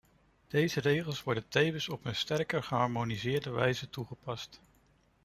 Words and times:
Deze 0.47 0.79
regels 0.79 1.23
worden 1.23 1.47
tevens 1.47 1.89
op 1.89 2.05
een 2.05 2.15
sterker 2.15 2.63
geharmoniseerde 2.63 3.49
wijze 3.49 3.89
toegepast. 3.89 4.61